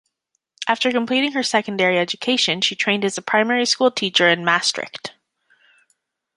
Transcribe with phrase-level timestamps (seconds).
[0.67, 5.13] After completing her secondary education she trained as a primary-school teacher in Maastricht.